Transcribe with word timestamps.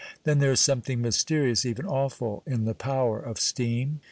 Then 0.23 0.39
there 0.39 0.51
is 0.51 0.59
something 0.59 0.99
mysterious, 0.99 1.63
even 1.63 1.85
awful, 1.85 2.41
in 2.47 2.65
the 2.65 2.73
power 2.73 3.19
of 3.19 3.39
steam. 3.39 3.99